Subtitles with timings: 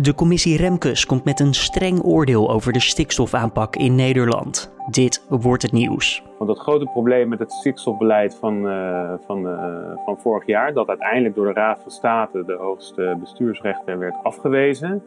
[0.00, 4.72] De commissie Remkes komt met een streng oordeel over de stikstofaanpak in Nederland.
[4.90, 6.22] Dit wordt het nieuws.
[6.38, 10.88] Want dat grote probleem met het stikstofbeleid van, uh, van, uh, van vorig jaar, dat
[10.88, 15.02] uiteindelijk door de Raad van State, de hoogste bestuursrechter, werd afgewezen,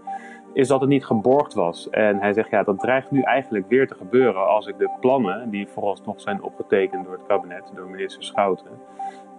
[0.53, 1.89] is dat het niet geborgd was.
[1.89, 5.49] En hij zegt, ja, dat dreigt nu eigenlijk weer te gebeuren als ik de plannen,
[5.49, 8.71] die vooralsnog zijn opgetekend door het kabinet, door minister Schouten,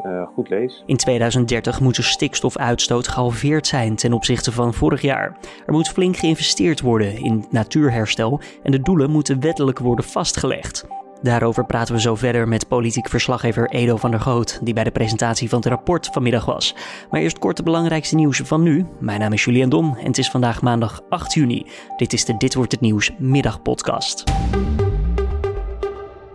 [0.05, 0.83] uh, goed lees.
[0.87, 5.37] In 2030 moet de stikstofuitstoot gehalveerd zijn ten opzichte van vorig jaar.
[5.67, 10.87] Er moet flink geïnvesteerd worden in natuurherstel en de doelen moeten wettelijk worden vastgelegd.
[11.23, 14.91] Daarover praten we zo verder met politiek verslaggever Edo van der Goot, die bij de
[14.91, 16.75] presentatie van het rapport vanmiddag was.
[17.11, 18.87] Maar eerst kort de belangrijkste nieuws van nu.
[19.01, 21.67] Mijn naam is Julian Dom en het is vandaag maandag 8 juni.
[21.97, 24.25] Dit is de Dit wordt het nieuws middagpodcast.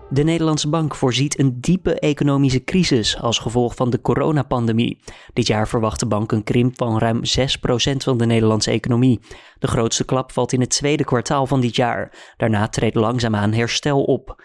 [0.10, 5.00] De Nederlandse bank voorziet een diepe economische crisis als gevolg van de coronapandemie.
[5.34, 9.20] Dit jaar verwacht de bank een krimp van ruim 6% van de Nederlandse economie.
[9.60, 12.34] De grootste klap valt in het tweede kwartaal van dit jaar.
[12.38, 14.36] Daarna treedt langzaamaan herstel op.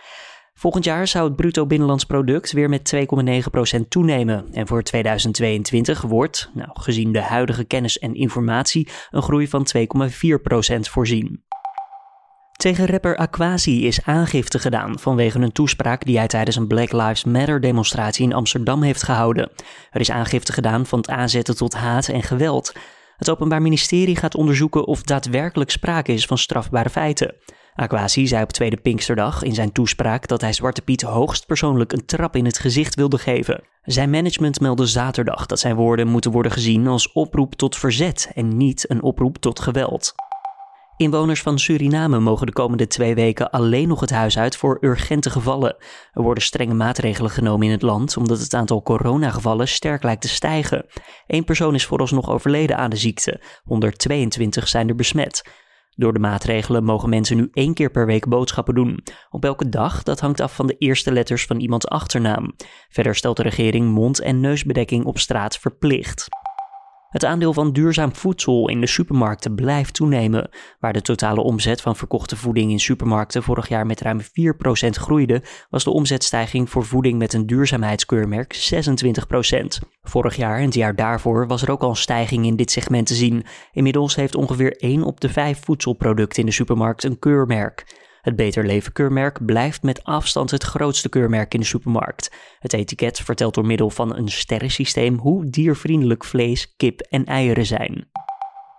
[0.55, 2.95] Volgend jaar zou het bruto binnenlands product weer met
[3.77, 4.48] 2,9% toenemen.
[4.53, 9.83] En voor 2022 wordt, nou, gezien de huidige kennis en informatie, een groei van 2,4%
[10.81, 11.44] voorzien.
[12.62, 17.25] Tegen rapper Aquasi is aangifte gedaan vanwege een toespraak die hij tijdens een Black Lives
[17.25, 19.50] Matter demonstratie in Amsterdam heeft gehouden.
[19.91, 22.72] Er is aangifte gedaan van het aanzetten tot haat en geweld.
[23.16, 27.34] Het Openbaar Ministerie gaat onderzoeken of daadwerkelijk sprake is van strafbare feiten.
[27.75, 32.37] Aquasi zei op Tweede Pinksterdag in zijn toespraak dat hij Zwarte Piet hoogstpersoonlijk een trap
[32.37, 33.65] in het gezicht wilde geven.
[33.83, 38.56] Zijn management meldde zaterdag dat zijn woorden moeten worden gezien als oproep tot verzet en
[38.56, 40.15] niet een oproep tot geweld.
[40.97, 45.31] Inwoners van Suriname mogen de komende twee weken alleen nog het huis uit voor urgente
[45.31, 45.77] gevallen.
[46.12, 50.28] Er worden strenge maatregelen genomen in het land omdat het aantal coronagevallen sterk lijkt te
[50.28, 50.87] stijgen.
[51.27, 55.43] Eén persoon is vooralsnog overleden aan de ziekte, 122 zijn er besmet.
[55.94, 59.02] Door de maatregelen mogen mensen nu één keer per week boodschappen doen.
[59.30, 62.53] Op welke dag, dat hangt af van de eerste letters van iemands achternaam.
[62.88, 66.28] Verder stelt de regering mond- en neusbedekking op straat verplicht.
[67.12, 70.49] Het aandeel van duurzaam voedsel in de supermarkten blijft toenemen.
[70.81, 74.25] Waar de totale omzet van verkochte voeding in supermarkten vorig jaar met ruim 4%
[74.89, 79.89] groeide, was de omzetstijging voor voeding met een duurzaamheidskeurmerk 26%.
[80.03, 83.06] Vorig jaar en het jaar daarvoor was er ook al een stijging in dit segment
[83.06, 83.44] te zien.
[83.73, 87.84] Inmiddels heeft ongeveer 1 op de 5 voedselproducten in de supermarkt een keurmerk.
[88.22, 92.31] Het Beter Leven keurmerk blijft met afstand het grootste keurmerk in de supermarkt.
[92.59, 98.09] Het etiket vertelt door middel van een sterrensysteem hoe diervriendelijk vlees, kip en eieren zijn.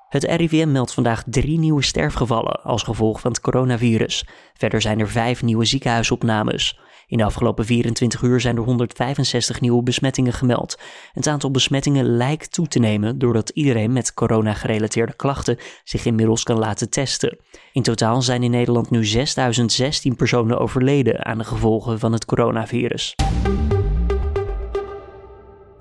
[0.10, 4.28] Het RIVM meldt vandaag drie nieuwe sterfgevallen als gevolg van het coronavirus.
[4.54, 6.80] Verder zijn er vijf nieuwe ziekenhuisopnames.
[7.14, 10.80] In de afgelopen 24 uur zijn er 165 nieuwe besmettingen gemeld.
[11.12, 16.60] Het aantal besmettingen lijkt toe te nemen doordat iedereen met corona-gerelateerde klachten zich inmiddels kan
[16.60, 17.38] laten testen.
[17.72, 23.16] In totaal zijn in Nederland nu 6016 personen overleden aan de gevolgen van het coronavirus.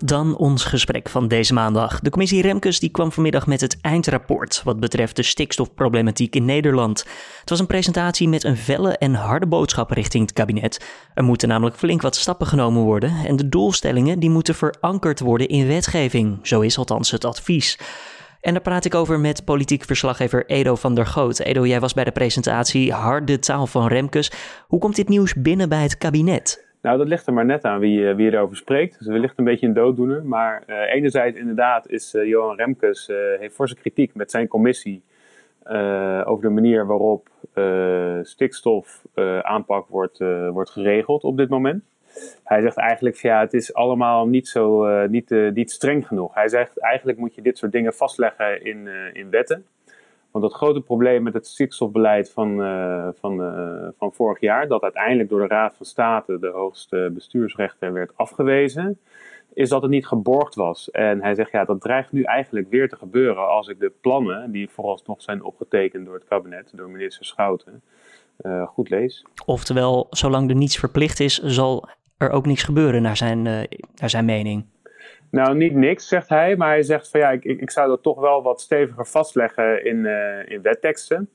[0.05, 2.01] Dan ons gesprek van deze maandag.
[2.01, 7.07] De commissie Remkes die kwam vanmiddag met het eindrapport wat betreft de stikstofproblematiek in Nederland.
[7.41, 10.85] Het was een presentatie met een felle en harde boodschap richting het kabinet.
[11.15, 15.49] Er moeten namelijk flink wat stappen genomen worden en de doelstellingen die moeten verankerd worden
[15.49, 16.39] in wetgeving.
[16.43, 17.79] Zo is althans het advies.
[18.41, 21.39] En daar praat ik over met politiek verslaggever Edo van der Goot.
[21.39, 24.31] Edo, jij was bij de presentatie Harde Taal van Remkes.
[24.67, 26.72] Hoe komt dit nieuws binnen bij het kabinet?
[26.83, 28.99] Nou, dat ligt er maar net aan wie, uh, wie erover spreekt.
[28.99, 30.25] Dus wellicht een beetje een dooddoener.
[30.25, 35.03] Maar uh, enerzijds inderdaad is uh, Johan Remkes heeft voor zijn kritiek met zijn commissie
[36.25, 37.29] over de manier waarop
[38.23, 39.03] stikstof
[39.43, 40.19] aanpak wordt,
[40.53, 41.85] wordt geregeld op dit moment.
[42.45, 46.35] Hij zegt eigenlijk, ja, het is allemaal niet, zo, niet, niet streng genoeg.
[46.35, 49.65] Hij zegt, eigenlijk moet je dit soort dingen vastleggen in, in wetten.
[50.33, 54.83] Want het grote probleem met het stikstofbeleid van, uh, van, uh, van vorig jaar, dat
[54.83, 58.99] uiteindelijk door de Raad van State, de hoogste bestuursrechter, werd afgewezen,
[59.55, 60.91] is dat het niet geborgd was.
[60.91, 64.51] En hij zegt, ja, dat dreigt nu eigenlijk weer te gebeuren als ik de plannen,
[64.51, 67.83] die vooralsnog zijn opgetekend door het kabinet, door minister Schouten,
[68.43, 69.25] uh, goed lees.
[69.47, 73.43] Oftewel, zolang er niets verplicht is, zal er ook niets gebeuren naar zijn,
[73.95, 74.65] naar zijn mening.
[75.33, 78.21] Nou, niet niks, zegt hij, maar hij zegt van ja, ik, ik zou dat toch
[78.21, 81.31] wel wat steviger vastleggen in, uh, in wetteksten.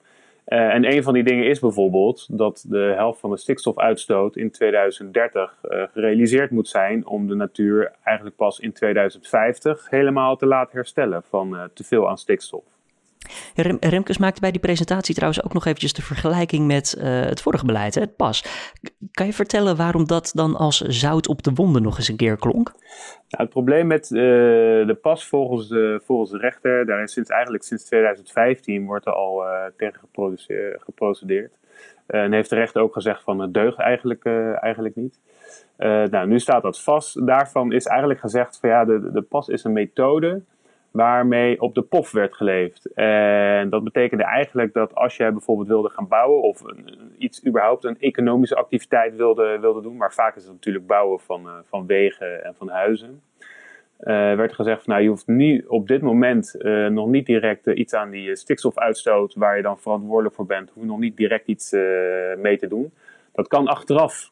[0.47, 4.51] Uh, en een van die dingen is bijvoorbeeld dat de helft van de stikstofuitstoot in
[4.51, 10.45] 2030 uh, eh, gerealiseerd moet zijn om de natuur eigenlijk pas in 2050 helemaal te
[10.45, 12.76] laten herstellen van te veel aan stikstof.
[13.55, 17.65] Rem, Remkes maakte bij die presentatie trouwens ook nog eventjes de vergelijking met het vorige
[17.65, 18.43] beleid, het PAS.
[19.11, 22.37] Kan je vertellen waarom dat dan als zout op de wonden nog eens een keer
[22.37, 22.73] klonk?
[23.29, 27.63] Nou, het probleem met de PAS volgens de, volgens de rechter, daar is sinds, eigenlijk
[27.63, 29.43] sinds 2015 wordt er al
[29.77, 29.99] tegen
[30.77, 31.53] geprocedeerd.
[32.07, 34.25] en heeft de rechter ook gezegd van het deugt eigenlijk,
[34.59, 35.19] eigenlijk niet.
[35.77, 37.27] Nou, nu staat dat vast.
[37.27, 40.41] Daarvan is eigenlijk gezegd van ja, de, de pas is een methode
[40.91, 42.93] waarmee op de POF werd geleefd.
[42.93, 46.61] En dat betekende eigenlijk dat als jij bijvoorbeeld wilde gaan bouwen of
[47.17, 51.41] iets überhaupt een economische activiteit wilde, wilde doen, maar vaak is het natuurlijk bouwen van,
[51.45, 53.21] uh, van wegen en van huizen.
[53.99, 54.05] Uh,
[54.35, 56.55] werd gezegd van nou, je hoeft nu op dit moment
[56.89, 60.89] nog niet direct iets aan die stikstofuitstoot waar je dan verantwoordelijk voor bent, hoef je
[60.89, 61.71] nog niet direct iets
[62.37, 62.91] mee te doen.
[63.33, 64.31] Dat kan achteraf,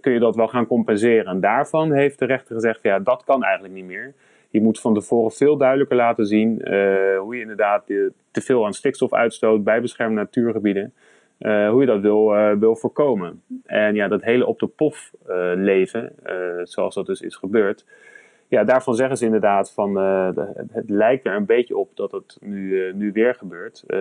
[0.00, 1.26] kun je dat wel gaan compenseren.
[1.26, 4.14] En daarvan heeft de rechter gezegd, ja, dat kan eigenlijk niet meer.
[4.48, 7.86] Je moet van tevoren veel duidelijker laten zien uh, hoe je inderdaad
[8.30, 10.92] te veel aan stikstof uitstoot bij beschermde natuurgebieden.
[11.38, 13.42] Uh, hoe je dat wil, wil voorkomen.
[13.64, 15.12] En ja, dat hele op de pof
[15.54, 16.12] leven,
[16.62, 17.84] zoals dat dus is gebeurd,
[18.48, 20.28] ja, daarvan zeggen ze inderdaad van uh,
[20.70, 23.84] het lijkt er een beetje op dat het nu, uh, nu weer gebeurt.
[23.86, 23.98] Uh,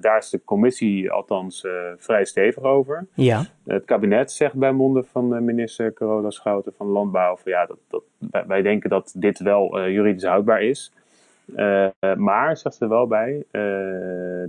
[0.00, 1.66] daar is de commissie althans
[1.96, 3.06] vrij stevig over.
[3.14, 3.44] Ja.
[3.64, 8.02] Het kabinet zegt bij monden van minister Carola Schouten van Landbouw van ja, dat, dat,
[8.46, 10.92] wij denken dat dit wel juridisch houdbaar is.
[11.46, 11.86] Uh,
[12.16, 13.62] maar, zegt ze er wel bij, uh,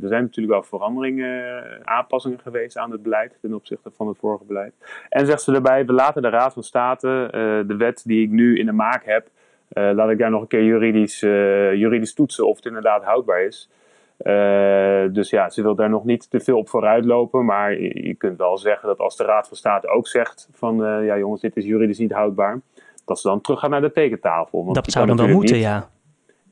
[0.03, 4.43] er zijn natuurlijk wel veranderingen, aanpassingen geweest aan het beleid ten opzichte van het vorige
[4.45, 4.73] beleid.
[5.09, 8.29] En zegt ze erbij, we laten de Raad van State, uh, de wet die ik
[8.29, 9.27] nu in de maak heb,
[9.69, 11.19] laat ik daar nog een keer juridisch,
[11.79, 13.69] juridisch toetsen of het inderdaad houdbaar is.
[15.13, 18.13] dus ja, ze wil daar nog niet te veel op vooruit lopen, maar je, je
[18.13, 21.57] kunt wel zeggen dat als de Raad van State ook zegt van, ja jongens, dit
[21.57, 22.59] is juridisch niet houdbaar,
[23.05, 24.63] dat ze dan terug gaan naar de tekentafel.
[24.63, 25.89] Want dat zou dan wel moeten, niet, ja.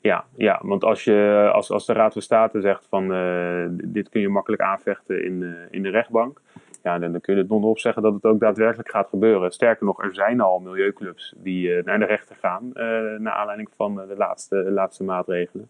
[0.01, 4.09] Ja, ja, want als, je, als, als de Raad van State zegt van uh, dit
[4.09, 6.41] kun je makkelijk aanvechten in, uh, in de rechtbank,
[6.83, 9.51] ja, dan, kun je het non op zeggen dat het ook daadwerkelijk gaat gebeuren.
[9.51, 12.69] Sterker nog, er zijn al milieuclubs die uh, naar de rechter gaan,
[13.17, 15.69] naar aanleiding van de laatste, de laatste maatregelen.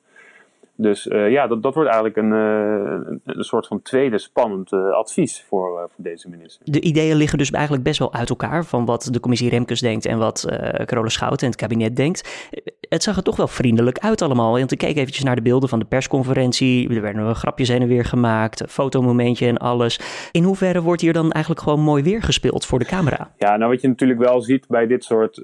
[0.82, 4.92] Dus uh, ja, dat, dat wordt eigenlijk een, uh, een, soort van tweede spannend uh,
[4.92, 6.72] advies voor, voor deze minister.
[6.72, 10.06] De ideeën liggen dus eigenlijk best wel uit elkaar van wat de commissie Remkes denkt
[10.06, 10.46] en wat
[10.86, 12.50] Carola Schouten en het kabinet denkt.
[12.90, 14.52] Het zag er toch wel vriendelijk uit allemaal.
[14.52, 16.96] Want ik keek eventjes naar de beelden van de persconferentie.
[16.96, 20.00] Er werden wel grapjes heen en weer gemaakt, fotomomentje en alles.
[20.32, 23.32] In hoeverre wordt hier dan eigenlijk gewoon mooi weer gespeeld voor de camera?
[23.38, 25.42] Ja, nou wat je natuurlijk wel ziet bij dit soort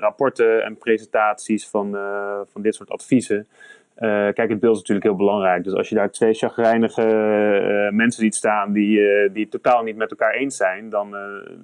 [0.00, 1.96] rapporten en presentaties van,
[2.52, 3.46] van dit soort adviezen.
[3.98, 5.64] Uh, kijk, het beeld is natuurlijk heel belangrijk.
[5.64, 9.82] Dus als je daar twee chagrijnige uh, mensen ziet staan die, uh, die het totaal
[9.82, 11.16] niet met elkaar eens zijn, dan,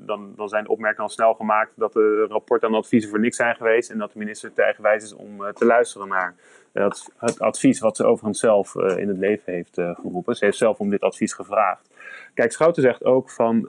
[0.07, 3.57] dan, dan zijn opmerkingen al snel gemaakt dat de rapporten en adviezen voor niks zijn
[3.57, 6.35] geweest en dat de minister te eigenwijs is om te luisteren naar
[6.73, 10.37] het, het, advies wat ze overigens zelf in het leven heeft geroepen.
[10.37, 11.91] Ze heeft zelf om dit advies gevraagd.
[12.35, 13.69] Kijk, Schouten zegt ook van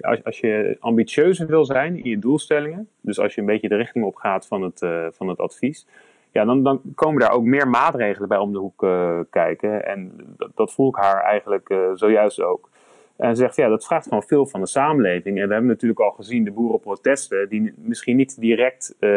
[0.00, 3.76] als, als je ambitieuzer wil zijn in je doelstellingen, dus als je een beetje de
[3.76, 5.86] richting op gaat van het, van het advies,
[6.36, 9.86] ja, dan, dan komen daar ook meer maatregelen bij om de hoek uh, kijken.
[9.86, 10.12] En
[10.54, 12.68] dat, voel ik haar eigenlijk uh, zojuist ook.
[13.16, 15.40] En zegt, ja, dat vraagt gewoon veel van de samenleving.
[15.40, 19.10] En we hebben natuurlijk al gezien de boerenprotesten, die misschien niet direct uh,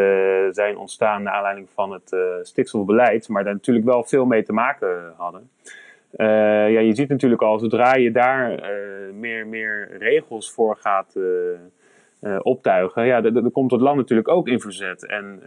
[0.51, 5.13] zijn ontstaan naar aanleiding van het stikstofbeleid, maar daar natuurlijk wel veel mee te maken
[5.17, 5.49] hadden.
[6.71, 8.59] ja, je ziet natuurlijk al, zodra je daar
[9.13, 11.15] meer, meer regels voor gaat
[12.21, 15.05] uh, optuigen, ja, dan komt het land natuurlijk ook in verzet.
[15.05, 15.45] En uh,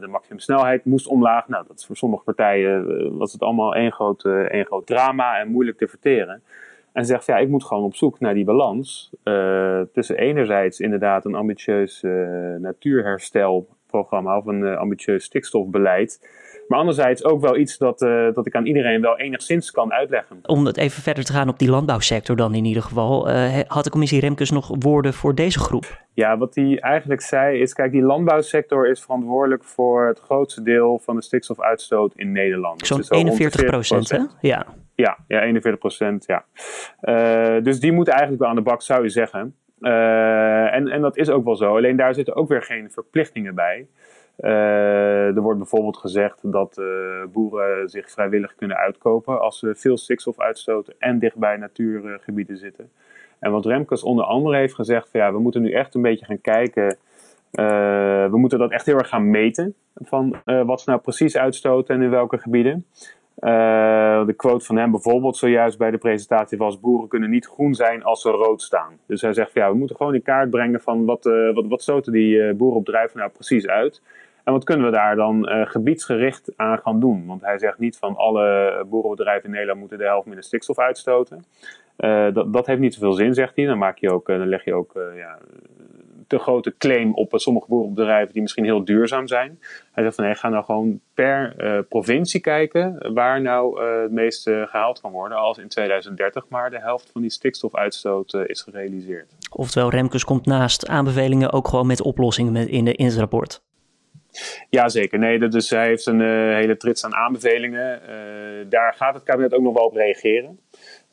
[0.00, 1.48] de maximumsnelheid moest omlaag.
[1.48, 5.38] Nou, dat is voor sommige partijen uh, was het allemaal één groot, één groot drama
[5.38, 6.42] en moeilijk te verteren.
[6.92, 9.10] En zegt, ja, ik moet gewoon op zoek naar die balans
[9.92, 12.02] tussen enerzijds inderdaad een ambitieus
[12.58, 16.28] natuurherstelprogramma of een ambitieus stikstofbeleid.
[16.68, 20.38] Maar anderzijds ook wel iets dat, uh, dat ik aan iedereen wel enigszins kan uitleggen.
[20.42, 23.30] Om het even verder te gaan op die landbouwsector dan in ieder geval.
[23.30, 26.02] Uh, had de commissie Remkes nog woorden voor deze groep?
[26.14, 31.00] Ja, wat hij eigenlijk zei is, kijk, die landbouwsector is verantwoordelijk voor het grootste deel
[31.04, 32.86] van de stikstofuitstoot in Nederland.
[32.86, 34.18] Zo'n dus 41 procent, hè?
[34.40, 34.66] Ja.
[34.94, 36.44] Ja, ja 41 procent, ja.
[37.02, 39.54] Uh, dus die moet eigenlijk wel aan de bak, zou je zeggen.
[39.80, 41.76] en, en dat is ook wel zo.
[41.76, 43.86] Alleen daar zitten ook weer geen verplichtingen bij.
[44.40, 46.86] Uh, er wordt bijvoorbeeld gezegd dat uh,
[47.32, 52.90] boeren zich vrijwillig kunnen uitkopen als ze veel stikstof uitstoten en dichtbij natuurgebieden zitten.
[53.38, 56.24] En wat Remkes onder andere heeft gezegd, van, ja, we moeten nu echt een beetje
[56.24, 56.96] gaan kijken,
[57.52, 61.94] uh, we moeten dat echt heel erg gaan meten, van wat ze nou precies uitstoten
[61.94, 62.86] en in welke gebieden.
[64.26, 68.04] De quote van hem bijvoorbeeld zojuist bij de presentatie was: boeren kunnen niet groen zijn
[68.04, 68.98] als ze rood staan.
[69.06, 71.24] Dus hij zegt: ja, we moeten gewoon in kaart brengen van wat,
[71.54, 74.02] wat, wat stoten die boeren op drijven nou precies uit.
[74.44, 77.26] En wat kunnen we daar dan gebiedsgericht aan gaan doen?
[77.26, 81.44] Want hij zegt niet van alle boerenbedrijven in Nederland moeten de helft minder stikstof uitstoten.
[82.32, 83.64] dat, dat heeft niet zoveel zin, zegt hij.
[83.64, 85.38] Dan, maak je ook, dan leg je ook ja,
[86.26, 89.58] te grote claim op sommige boerenbedrijven die misschien heel duurzaam zijn.
[89.92, 94.10] Hij zegt van nee, ga nou gewoon per uh, provincie kijken waar nou uh, het
[94.10, 99.32] meeste gehaald kan worden als in 2030 maar de helft van die stikstofuitstoot is gerealiseerd.
[99.50, 103.62] Oftewel, Remkes komt naast aanbevelingen ook gewoon met oplossingen in, de, in het rapport.
[104.70, 105.18] Ja, zeker.
[105.18, 106.20] Nee, dus hij heeft een
[106.54, 108.00] hele trits aan aanbevelingen.
[108.68, 110.58] daar gaat het kabinet ook nog wel op reageren.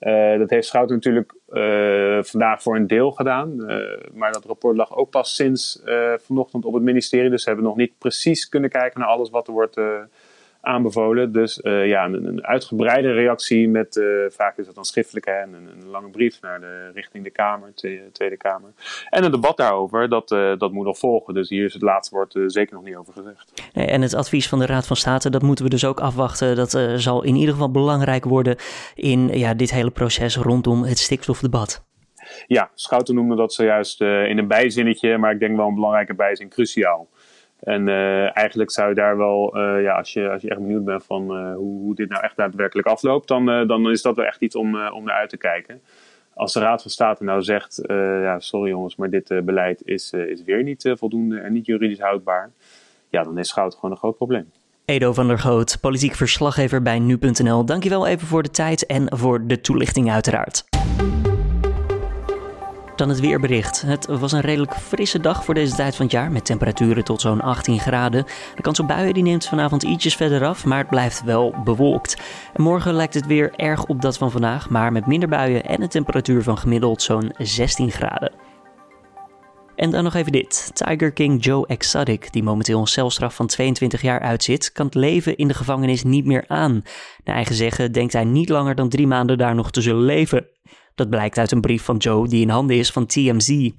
[0.02, 3.72] Uh, dat heeft Schouten natuurlijk uh, vandaag voor een deel gedaan.
[3.72, 3.78] Uh,
[4.14, 5.82] maar dat rapport lag ook pas sinds
[6.18, 7.30] vanochtend op het ministerie.
[7.30, 9.76] Dus ze hebben nog niet precies kunnen kijken naar alles wat er wordt
[10.62, 11.32] aanbevolen.
[11.32, 15.42] Dus uh, ja, een, een, uitgebreide reactie met, uh, vaak is dat dan schriftelijk, hè,
[15.42, 17.74] een, een, lange brief naar de, richting de Kamer,
[18.12, 18.72] Tweede Kamer.
[19.10, 21.34] En een debat daarover, dat, uh, dat moet nog volgen.
[21.34, 23.70] Dus hier is het laatste woord zeker nog niet over gezegd.
[23.74, 26.56] En het advies van de Raad van State, dat moeten we dus ook afwachten.
[26.56, 28.56] Dat zal in ieder geval belangrijk worden
[28.96, 31.86] in ja, dit hele proces rondom het stikstofdebat.
[32.48, 36.50] Ja, Schouten noemde dat zojuist in een bijzinnetje, maar ik denk wel een belangrijke bijzin,
[36.50, 37.10] cruciaal.
[37.62, 40.86] En uh, eigenlijk zou je daar wel, uh, ja, als je, als je echt benieuwd
[40.86, 44.26] bent van uh, hoe, hoe dit nou echt daadwerkelijk afloopt, dan, dan is dat wel
[44.26, 45.82] echt iets om, om naar uit te kijken.
[46.34, 47.82] Als de Raad van State nou zegt,
[48.22, 52.52] ja, sorry jongens, maar dit beleid is, is weer niet voldoende en niet juridisch houdbaar,
[53.10, 54.52] ja, dan is Schout gewoon een groot probleem.
[54.86, 57.66] Edo van der Goot, politiek verslaggever bij nu.nl.
[57.66, 60.64] Dankjewel even voor de tijd en voor de toelichting uiteraard.
[62.96, 63.82] Dan het weerbericht.
[63.82, 67.22] Het was een redelijk frisse dag voor deze tijd van het jaar met temperaturen tot
[67.22, 68.26] zo'n 18 graden.
[68.56, 72.18] De kans op buien die neemt vanavond ietsjes verder af, maar het blijft wel bewolkt.
[72.54, 75.82] En morgen lijkt het weer erg op dat van vandaag, maar met minder buien en
[75.82, 78.32] een temperatuur van gemiddeld zo'n 16 graden.
[79.76, 80.72] En dan nog even dit.
[80.74, 85.38] Tiger King Joe Exotic, die momenteel een celstraf van 22 jaar uitzit, kan het leven
[85.38, 86.84] in de gevangenis niet meer aan.
[87.24, 90.48] Naar eigen zeggen denkt hij niet langer dan drie maanden daar nog te zullen leven.
[90.96, 93.70] Dat blijkt uit een brief van Joe die in handen is van TMZ.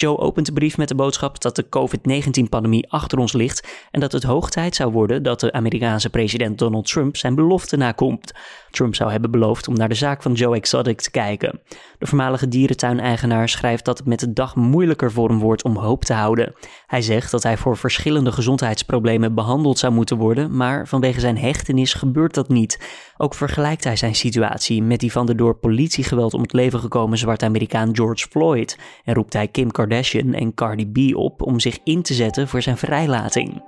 [0.00, 4.12] Joe opent de brief met de boodschap dat de COVID-19-pandemie achter ons ligt en dat
[4.12, 8.32] het hoog tijd zou worden dat de Amerikaanse president Donald Trump zijn belofte nakomt.
[8.70, 11.60] Trump zou hebben beloofd om naar de zaak van Joe Exotic te kijken.
[11.98, 16.04] De voormalige dierentuineigenaar schrijft dat het met de dag moeilijker voor hem wordt om hoop
[16.04, 16.54] te houden.
[16.86, 21.94] Hij zegt dat hij voor verschillende gezondheidsproblemen behandeld zou moeten worden, maar vanwege zijn hechtenis
[21.94, 22.80] gebeurt dat niet.
[23.16, 27.18] Ook vergelijkt hij zijn situatie met die van de door politiegeweld om het leven gekomen
[27.18, 29.87] zwarte Amerikaan George Floyd en roept hij Kim Kardashian
[30.34, 33.62] en Cardi B op om zich in te zetten voor zijn vrijlating.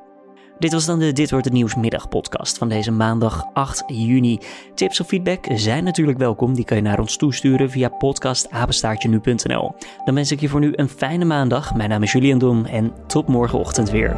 [0.61, 1.75] Dit was dan de Dit wordt het nieuws
[2.09, 4.39] podcast van deze maandag 8 juni.
[4.75, 6.55] Tips of feedback zijn natuurlijk welkom.
[6.55, 9.75] Die kan je naar ons toesturen via podcastapenstaartje.nu.nl.
[10.05, 11.75] Dan wens ik je voor nu een fijne maandag.
[11.75, 14.17] Mijn naam is Julian Dom en tot morgenochtend weer.